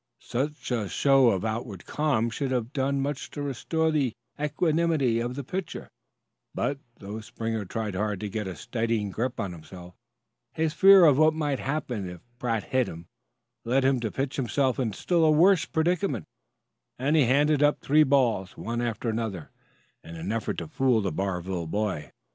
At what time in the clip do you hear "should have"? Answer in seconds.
2.31-2.73